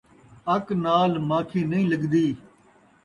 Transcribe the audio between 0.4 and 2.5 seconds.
اَک نال ماکھی نئیں لڳدی